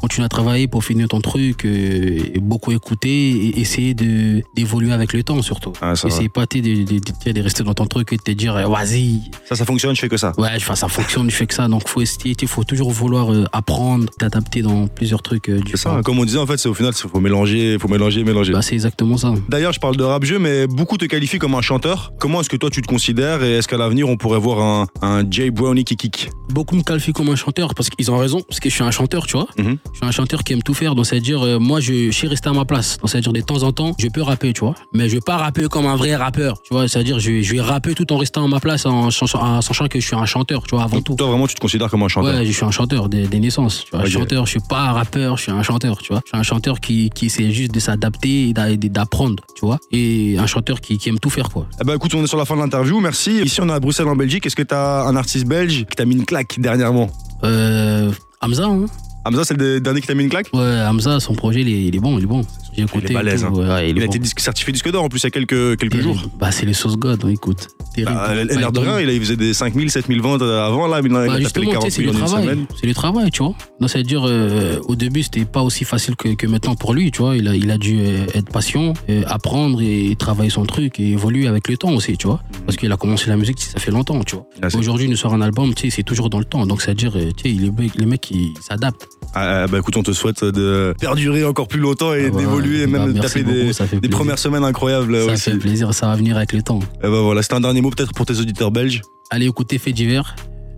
Continue 0.00 0.24
à 0.24 0.28
travailler 0.28 0.68
pour 0.68 0.84
finir 0.84 1.08
ton 1.08 1.20
truc, 1.20 1.64
euh, 1.64 2.20
et 2.34 2.38
beaucoup 2.40 2.70
écouter 2.72 3.08
et 3.08 3.60
essayer 3.60 3.94
de 3.94 4.42
d'évoluer 4.54 4.92
avec 4.92 5.12
le 5.12 5.22
temps 5.24 5.42
surtout. 5.42 5.72
Ah. 5.82 5.94
Essayer 6.06 6.28
pas 6.28 6.46
de, 6.46 6.60
de, 6.60 6.84
de- 6.84 7.32
de 7.32 7.40
rester 7.42 7.64
dans 7.64 7.74
ton 7.74 7.86
truc 7.86 8.12
et 8.12 8.16
de 8.16 8.22
te 8.22 8.30
dire 8.30 8.54
euh, 8.56 8.66
vas-y, 8.68 9.22
ça, 9.48 9.56
ça 9.56 9.64
fonctionne, 9.64 9.94
je 9.96 10.00
fais 10.00 10.08
que 10.08 10.16
ça. 10.16 10.32
ouais, 10.38 10.48
enfin, 10.56 10.74
ça 10.76 10.88
fonctionne, 10.88 11.28
je 11.30 11.34
fais 11.36 11.46
que 11.46 11.54
ça. 11.54 11.66
Donc 11.68 11.88
faut 11.88 12.00
essayer, 12.00 12.36
il 12.40 12.48
faut 12.48 12.64
toujours 12.64 12.90
vouloir 12.92 13.32
euh, 13.32 13.44
apprendre, 13.52 14.06
t'adapter 14.18 14.62
dans 14.62 14.86
plusieurs 14.86 15.22
trucs 15.22 15.48
euh, 15.48 15.60
C'est 15.70 15.77
ça. 15.78 16.00
Comme 16.04 16.18
on 16.18 16.24
disait, 16.24 16.38
en 16.38 16.46
fait, 16.46 16.58
c'est 16.58 16.68
au 16.68 16.74
final, 16.74 16.92
il 16.94 17.08
faut 17.10 17.20
mélanger, 17.20 17.78
faut 17.80 17.88
mélanger, 17.88 18.24
mélanger. 18.24 18.52
Bah, 18.52 18.62
c'est 18.62 18.74
exactement 18.74 19.16
ça. 19.16 19.32
D'ailleurs, 19.48 19.72
je 19.72 19.80
parle 19.80 19.96
de 19.96 20.04
rap 20.04 20.24
jeu, 20.24 20.38
mais 20.38 20.66
beaucoup 20.66 20.96
te 20.98 21.04
qualifient 21.06 21.38
comme 21.38 21.54
un 21.54 21.62
chanteur. 21.62 22.12
Comment 22.18 22.40
est-ce 22.40 22.48
que 22.50 22.56
toi 22.56 22.70
tu 22.70 22.82
te 22.82 22.86
considères 22.86 23.42
et 23.42 23.52
est-ce 23.58 23.68
qu'à 23.68 23.76
l'avenir 23.78 24.08
on 24.08 24.16
pourrait 24.16 24.38
voir 24.38 24.60
un, 24.60 24.86
un 25.02 25.30
Jay 25.30 25.50
Brownie 25.50 25.84
qui 25.84 25.96
kick? 25.96 26.30
Beaucoup 26.50 26.76
me 26.76 26.82
qualifient 26.82 27.12
comme 27.12 27.28
un 27.28 27.36
chanteur 27.36 27.74
parce 27.74 27.88
qu'ils 27.90 28.10
ont 28.10 28.18
raison, 28.18 28.40
parce 28.48 28.58
que 28.60 28.68
je 28.68 28.74
suis 28.74 28.84
un 28.84 28.90
chanteur, 28.90 29.26
tu 29.26 29.34
vois. 29.36 29.46
Mhm. 29.58 29.78
Je 29.92 29.98
suis 29.98 30.06
un 30.06 30.10
chanteur 30.10 30.42
qui 30.44 30.52
aime 30.54 30.62
tout 30.62 30.74
faire, 30.74 30.94
donc 30.94 31.06
c'est-à-dire, 31.06 31.42
euh, 31.42 31.58
moi, 31.58 31.80
je, 31.80 32.06
je 32.06 32.10
suis 32.10 32.26
resté 32.28 32.48
à 32.48 32.52
ma 32.52 32.64
place. 32.64 32.98
Donc 32.98 33.10
c'est-à-dire, 33.10 33.32
de 33.32 33.40
temps 33.40 33.62
en 33.62 33.72
temps, 33.72 33.94
je 33.98 34.08
peux 34.08 34.22
rapper, 34.22 34.52
tu 34.52 34.60
vois. 34.60 34.74
Mais 34.94 35.08
je 35.08 35.14
vais 35.14 35.20
pas 35.20 35.36
rapper 35.36 35.66
comme 35.68 35.86
un 35.86 35.96
vrai 35.96 36.16
rappeur, 36.16 36.60
tu 36.62 36.72
vois. 36.74 36.88
C'est-à-dire, 36.88 37.18
je, 37.18 37.30
vais- 37.30 37.42
je 37.42 37.52
vais 37.54 37.60
rapper 37.60 37.94
tout 37.94 38.10
en 38.12 38.16
restant 38.16 38.44
à 38.44 38.48
ma 38.48 38.60
place, 38.60 38.86
en, 38.86 39.10
sachant- 39.10 39.40
en 39.42 39.60
sachant 39.60 39.88
que 39.88 40.00
je 40.00 40.06
suis 40.06 40.16
un 40.16 40.24
chanteur, 40.26 40.62
tu 40.64 40.74
vois, 40.74 40.84
avant 40.84 41.00
tout. 41.02 41.14
Toi 41.14 41.26
vraiment 41.28 41.46
tu 41.46 41.54
te 41.54 41.60
considères 41.60 41.90
comme 41.90 42.02
un 42.02 42.08
chanteur? 42.08 42.34
Ouais, 42.34 42.44
je 42.46 42.52
suis 42.52 42.64
un 42.64 42.70
chanteur 42.70 43.08
des, 43.08 43.26
des 43.26 43.40
naissances. 43.40 43.84
Tu 43.84 43.90
vois. 43.92 44.00
Ok. 44.00 44.08
Chanteur, 44.08 44.46
je 44.46 44.50
suis 44.52 44.60
pas 44.68 44.80
un 44.88 44.92
rappeur, 44.92 45.36
je 45.36 45.42
suis 45.44 45.52
un 45.52 45.62
chanteur, 45.68 45.98
tu 45.98 46.12
vois. 46.12 46.22
Je 46.24 46.30
suis 46.30 46.38
un 46.38 46.42
chanteur 46.42 46.80
qui, 46.80 47.10
qui 47.14 47.26
essaie 47.26 47.50
juste 47.52 47.72
de 47.72 47.80
s'adapter 47.80 48.48
et 48.48 48.52
d'a- 48.52 48.70
et 48.70 48.76
d'apprendre, 48.76 49.42
tu 49.54 49.64
vois. 49.66 49.78
Et 49.92 50.36
un 50.38 50.46
chanteur 50.46 50.80
qui, 50.80 50.98
qui 50.98 51.08
aime 51.10 51.18
tout 51.18 51.30
faire, 51.30 51.48
quoi. 51.50 51.66
Eh 51.80 51.84
ben 51.84 51.94
écoute, 51.94 52.14
on 52.14 52.22
est 52.24 52.26
sur 52.26 52.38
la 52.38 52.44
fin 52.44 52.56
de 52.56 52.60
l'interview, 52.62 53.00
merci. 53.00 53.40
Ici 53.42 53.60
on 53.60 53.68
est 53.68 53.72
à 53.72 53.80
Bruxelles 53.80 54.08
en 54.08 54.16
Belgique. 54.16 54.46
Est-ce 54.46 54.56
que 54.56 54.62
t'as 54.62 55.04
un 55.06 55.16
artiste 55.16 55.46
belge 55.46 55.84
qui 55.88 55.96
t'a 55.96 56.04
mis 56.04 56.14
une 56.16 56.24
claque 56.24 56.58
dernièrement? 56.58 57.10
Euh, 57.44 58.10
Hamza, 58.40 58.64
hein. 58.66 58.86
Hamza, 59.24 59.44
c'est 59.44 59.58
le 59.58 59.80
dernier 59.80 60.00
qui 60.00 60.06
t'a 60.06 60.14
mis 60.14 60.24
une 60.24 60.30
claque? 60.30 60.48
Ouais, 60.54 60.80
Hamza, 60.88 61.20
son 61.20 61.34
projet, 61.34 61.60
il 61.60 61.68
est, 61.68 61.84
il 61.88 61.94
est 61.96 62.00
bon, 62.00 62.18
il 62.18 62.24
est 62.24 62.26
bon. 62.26 62.42
J'ai 62.78 62.98
écouté. 62.98 63.12
et 63.12 63.14
balèze, 63.14 63.42
tout. 63.46 63.60
hein. 63.60 63.74
Ouais, 63.76 63.90
il 63.90 63.96
Il 63.96 63.98
est 63.98 64.04
a 64.04 64.06
bon. 64.06 64.12
été 64.12 64.18
disque- 64.18 64.40
certifié 64.40 64.72
disque 64.72 64.90
d'or 64.90 65.04
en 65.04 65.08
plus 65.08 65.20
il 65.20 65.24
y 65.24 65.26
a 65.26 65.30
quelques, 65.30 65.76
quelques 65.78 65.92
Terrible. 65.92 66.02
jours. 66.14 66.22
Bah, 66.38 66.50
c'est 66.52 66.66
les 66.66 66.72
sauces 66.74 66.96
God, 66.96 67.20
hein, 67.24 67.28
écoute. 67.28 67.68
Bah, 67.96 68.12
Bah, 68.28 68.34
L'air 68.44 68.70
de 68.72 68.78
il 68.80 68.84
rien, 68.88 69.00
il, 69.00 69.08
a- 69.08 69.12
il 69.12 69.20
faisait 69.20 69.36
des 69.36 69.52
5000, 69.52 69.90
7000 69.90 70.20
ventes 70.22 70.42
avant, 70.42 70.86
là, 70.86 71.00
il 71.02 71.06
il 71.06 71.14
a 71.16 71.18
Bah, 71.18 71.26
tapé 71.26 71.38
les 71.38 71.44
justement, 71.44 71.64
tu 71.66 71.70
40 71.72 71.84
sais, 71.84 71.90
c'est 71.90 72.02
000 72.02 72.12
le 72.12 72.18
en 72.22 72.26
une 72.36 72.42
semaine. 72.42 72.66
C'est 72.80 72.86
le 72.86 72.94
travail, 72.94 73.30
tu 73.30 73.42
vois. 73.42 73.54
C'est-à-dire, 73.86 74.22
euh, 74.26 74.78
au 74.86 74.94
début, 74.94 75.22
c'était 75.22 75.44
pas 75.44 75.62
aussi 75.62 75.84
facile 75.84 76.14
que, 76.16 76.28
que 76.34 76.46
maintenant 76.46 76.74
pour 76.76 76.94
lui, 76.94 77.10
tu 77.10 77.22
vois. 77.22 77.36
Il 77.36 77.48
a, 77.48 77.56
il 77.56 77.70
a 77.70 77.78
dû 77.78 77.98
euh, 78.00 78.26
être 78.34 78.50
patient, 78.50 78.92
euh, 79.10 79.22
apprendre 79.26 79.80
et 79.82 80.14
travailler 80.18 80.50
son 80.50 80.64
truc 80.64 81.00
et 81.00 81.10
évoluer 81.12 81.48
avec 81.48 81.68
le 81.68 81.76
temps 81.76 81.92
aussi, 81.92 82.16
tu 82.16 82.26
vois. 82.28 82.40
Parce 82.66 82.76
qu'il 82.76 82.92
a 82.92 82.96
commencé 82.96 83.28
la 83.30 83.36
musique, 83.36 83.60
ça 83.60 83.78
fait 83.80 83.90
longtemps, 83.90 84.22
tu 84.22 84.36
vois. 84.36 84.46
Ah, 84.62 84.68
Aujourd'hui, 84.76 85.06
il 85.06 85.10
nous 85.10 85.16
sort 85.16 85.34
un 85.34 85.40
album, 85.40 85.74
tu 85.74 85.84
sais, 85.90 85.96
c'est 85.96 86.02
toujours 86.04 86.30
dans 86.30 86.38
le 86.38 86.44
temps. 86.44 86.66
Donc, 86.66 86.82
c'est-à-dire, 86.82 87.12
tu 87.36 87.56
sais, 87.56 87.70
les 87.96 88.06
mecs, 88.06 88.30
ils 88.30 88.52
s'adaptent. 88.60 89.08
Ah, 89.34 89.66
bah 89.66 89.78
écoute, 89.78 89.96
on 89.96 90.02
te 90.02 90.12
souhaite 90.12 90.42
de 90.44 90.94
perdurer 91.00 91.44
encore 91.44 91.68
plus 91.68 91.80
longtemps 91.80 92.14
et 92.14 92.26
Ah 92.28 92.30
bah, 92.68 92.74
d'évoluer 92.76 92.82
et 92.82 92.86
bah, 92.86 92.98
même 92.98 93.08
de 93.08 93.20
merci 93.20 93.44
taper 93.78 94.00
des, 94.00 94.08
premières 94.08 94.38
semaines 94.38 94.64
incroyables 94.64 95.16
Ça 95.16 95.32
aussi. 95.32 95.50
fait 95.50 95.58
plaisir, 95.58 95.92
ça 95.94 96.06
va 96.06 96.16
venir 96.16 96.36
avec 96.36 96.52
le 96.52 96.62
temps. 96.62 96.80
Eh 96.98 97.08
ben 97.08 97.20
voilà, 97.20 97.42
c'était 97.42 97.54
un 97.54 97.60
dernier 97.60 97.80
mot 97.80 97.90
peut-être 97.90 98.12
pour 98.12 98.26
tes 98.26 98.38
auditeurs 98.38 98.70
belges. 98.70 99.02
Allez 99.30 99.46
écouter 99.46 99.78
Fait 99.78 99.92
divers. 99.92 100.36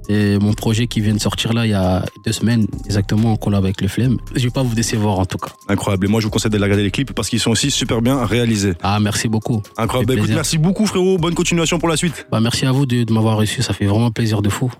Et 0.09 0.39
mon 0.41 0.55
projet 0.55 0.89
qui 0.89 1.01
vient 1.01 1.15
de 1.15 1.21
sortir 1.21 1.53
là 1.53 1.67
il 1.67 1.71
y 1.71 1.75
a 1.75 2.05
deux 2.27 2.33
semaines, 2.33 2.67
exactement 2.85 3.33
en 3.33 3.37
collab 3.37 3.65
avec 3.65 3.81
le 3.81 3.87
Flemme. 3.87 4.17
Je 4.35 4.43
vais 4.43 4.51
pas 4.51 4.65
vous 4.65 4.75
décevoir 4.75 5.21
en 5.21 5.25
tout 5.25 5.39
cas. 5.39 5.53
Incroyable. 5.69 6.07
Et 6.07 6.09
moi, 6.09 6.21
je 6.21 6.27
vous 6.27 6.31
conseille 6.31 6.51
d'aller 6.51 6.65
regarder 6.65 6.83
les 6.83 6.91
clips 6.91 7.13
parce 7.13 7.29
qu'ils 7.29 7.39
sont 7.39 7.53
aussi 7.53 7.71
super 7.71 8.03
bien 8.03 8.25
réalisés. 8.25 8.73
Ah, 8.83 8.99
merci 8.99 9.29
beaucoup. 9.29 9.63
Incroyable. 9.77 10.15
Bah, 10.15 10.19
écoute, 10.19 10.35
merci 10.35 10.59
beaucoup, 10.59 10.87
frérot. 10.87 11.17
Bonne 11.19 11.35
continuation 11.35 11.79
pour 11.79 11.89
la 11.89 11.97
suite. 11.97 12.27
Bah, 12.33 12.41
merci 12.41 12.67
à 12.67 12.73
vous 12.73 12.87
de, 12.87 13.05
de 13.05 13.13
m'avoir 13.13 13.37
reçu, 13.37 13.63
ça 13.63 13.73
fait 13.73 13.87
vraiment 13.87 14.11
plaisir 14.11 14.43
de 14.43 14.49
fou. 14.49 14.73